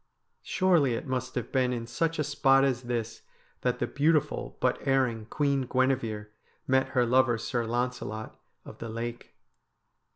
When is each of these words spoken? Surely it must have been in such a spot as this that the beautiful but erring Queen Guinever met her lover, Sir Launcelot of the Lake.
Surely 0.41 0.95
it 0.95 1.05
must 1.05 1.35
have 1.35 1.51
been 1.51 1.71
in 1.71 1.85
such 1.85 2.17
a 2.17 2.23
spot 2.23 2.63
as 2.63 2.81
this 2.89 3.21
that 3.61 3.77
the 3.77 3.85
beautiful 3.85 4.57
but 4.59 4.79
erring 4.87 5.27
Queen 5.27 5.67
Guinever 5.67 6.29
met 6.65 6.87
her 6.97 7.05
lover, 7.05 7.37
Sir 7.37 7.67
Launcelot 7.67 8.35
of 8.65 8.79
the 8.79 8.89
Lake. 8.89 9.35